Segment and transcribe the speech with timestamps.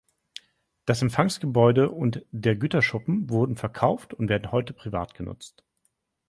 [0.85, 5.63] Das Empfangsgebäude und der Güterschuppen wurden verkauft und werden heute privat genutzt.